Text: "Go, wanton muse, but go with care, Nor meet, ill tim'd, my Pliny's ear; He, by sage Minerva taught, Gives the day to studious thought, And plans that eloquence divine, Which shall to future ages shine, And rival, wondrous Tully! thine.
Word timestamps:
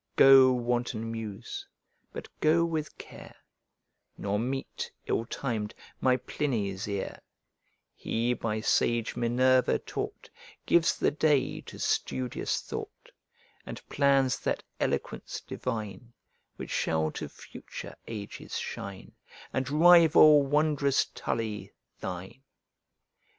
"Go, 0.15 0.51
wanton 0.51 1.11
muse, 1.11 1.67
but 2.11 2.27
go 2.39 2.65
with 2.65 2.97
care, 2.97 3.35
Nor 4.17 4.39
meet, 4.39 4.91
ill 5.05 5.27
tim'd, 5.27 5.75
my 5.99 6.17
Pliny's 6.17 6.87
ear; 6.87 7.19
He, 7.93 8.33
by 8.33 8.61
sage 8.61 9.15
Minerva 9.15 9.77
taught, 9.77 10.31
Gives 10.65 10.97
the 10.97 11.11
day 11.11 11.61
to 11.67 11.77
studious 11.77 12.61
thought, 12.61 13.11
And 13.63 13.87
plans 13.89 14.39
that 14.39 14.63
eloquence 14.79 15.39
divine, 15.39 16.13
Which 16.55 16.71
shall 16.71 17.11
to 17.11 17.29
future 17.29 17.93
ages 18.07 18.57
shine, 18.57 19.11
And 19.53 19.69
rival, 19.69 20.41
wondrous 20.41 21.05
Tully! 21.13 21.73
thine. 21.99 22.41